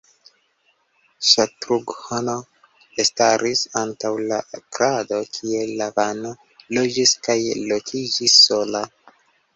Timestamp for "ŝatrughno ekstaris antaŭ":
1.31-4.13